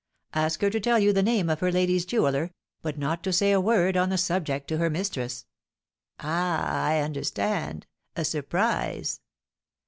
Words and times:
"Ask 0.33 0.61
her 0.61 0.71
to 0.71 0.79
tell 0.79 0.97
you 0.97 1.13
the 1.13 1.21
name 1.21 1.47
of 1.47 1.59
her 1.59 1.71
lady's 1.71 2.05
jeweller, 2.07 2.49
but 2.81 2.97
not 2.97 3.21
to 3.23 3.31
say 3.31 3.51
a 3.51 3.61
word 3.61 3.95
on 3.95 4.09
the 4.09 4.17
subject 4.17 4.67
to 4.69 4.77
her 4.79 4.89
mistress." 4.89 5.45
"Ah, 6.19 6.85
I 6.87 7.01
understand, 7.01 7.85
a 8.15 8.25
surprise." 8.25 9.21